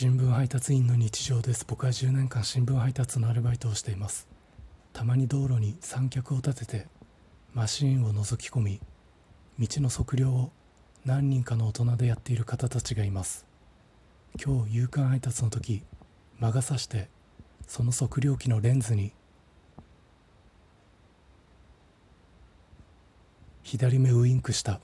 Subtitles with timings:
[0.00, 1.66] 新聞配達員の日常です。
[1.66, 4.28] 僕は10年間新聞配達のアルバイトをしています。
[4.92, 6.86] たまに道路に三脚を立てて
[7.52, 8.80] マシーンを覗き込み
[9.58, 10.52] 道の測量を
[11.04, 13.44] 何人かの大人でやっている方たちがいます。
[14.40, 15.82] 今日夕刊配達の時
[16.38, 17.08] 魔が差して
[17.66, 19.12] その測量機のレンズに
[23.64, 24.80] 左目ウインクした。